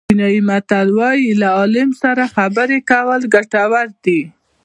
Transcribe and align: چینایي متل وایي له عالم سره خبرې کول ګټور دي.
چینایي 0.09 0.41
متل 0.49 0.87
وایي 0.97 1.31
له 1.41 1.47
عالم 1.57 1.89
سره 2.01 2.23
خبرې 2.35 2.79
کول 2.89 3.21
ګټور 3.33 3.87
دي. 4.03 4.21